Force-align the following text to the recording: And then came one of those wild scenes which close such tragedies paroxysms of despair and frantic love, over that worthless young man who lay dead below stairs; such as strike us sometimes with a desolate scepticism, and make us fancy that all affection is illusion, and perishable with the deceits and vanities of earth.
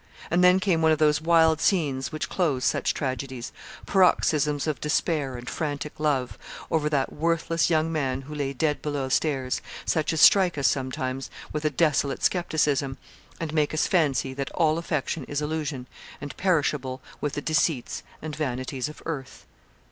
And 0.31 0.43
then 0.43 0.59
came 0.59 0.81
one 0.81 0.91
of 0.91 0.97
those 0.97 1.21
wild 1.21 1.61
scenes 1.61 2.11
which 2.11 2.27
close 2.27 2.65
such 2.65 2.91
tragedies 2.95 3.51
paroxysms 3.85 4.65
of 4.65 4.81
despair 4.81 5.37
and 5.37 5.47
frantic 5.47 5.99
love, 5.99 6.39
over 6.71 6.89
that 6.89 7.13
worthless 7.13 7.69
young 7.69 7.91
man 7.91 8.21
who 8.23 8.33
lay 8.33 8.51
dead 8.51 8.81
below 8.81 9.09
stairs; 9.09 9.61
such 9.85 10.11
as 10.11 10.19
strike 10.19 10.57
us 10.57 10.67
sometimes 10.67 11.29
with 11.53 11.65
a 11.65 11.69
desolate 11.69 12.23
scepticism, 12.23 12.97
and 13.39 13.53
make 13.53 13.75
us 13.75 13.85
fancy 13.85 14.33
that 14.33 14.49
all 14.55 14.79
affection 14.79 15.23
is 15.25 15.39
illusion, 15.39 15.85
and 16.19 16.35
perishable 16.35 16.99
with 17.21 17.33
the 17.33 17.39
deceits 17.41 18.01
and 18.23 18.35
vanities 18.35 18.89
of 18.89 19.03
earth. 19.05 19.45